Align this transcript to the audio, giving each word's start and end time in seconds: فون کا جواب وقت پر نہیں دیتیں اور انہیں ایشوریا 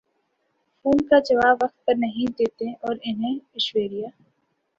فون 0.85 0.97
کا 1.09 1.19
جواب 1.25 1.57
وقت 1.61 1.85
پر 1.85 1.93
نہیں 1.97 2.33
دیتیں 2.39 2.73
اور 2.81 2.95
انہیں 3.03 3.37
ایشوریا 3.53 4.09